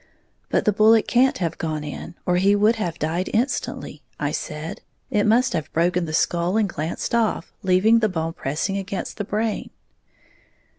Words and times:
"But 0.49 0.65
the 0.65 0.73
bullet 0.73 1.07
can't 1.07 1.37
have 1.37 1.59
gone 1.59 1.83
in, 1.83 2.15
or 2.25 2.37
he 2.37 2.55
would 2.55 2.77
have 2.77 2.97
died 2.97 3.29
instantly," 3.35 4.01
I 4.19 4.31
said; 4.31 4.81
"it 5.11 5.27
must 5.27 5.53
have 5.53 5.71
broken 5.73 6.05
the 6.05 6.11
skull 6.13 6.57
and 6.57 6.67
glanced 6.67 7.13
off, 7.13 7.53
leaving 7.61 7.99
the 7.99 8.09
bone 8.09 8.33
pressing 8.33 8.77
against 8.79 9.17
the 9.17 9.23
brain." 9.23 9.69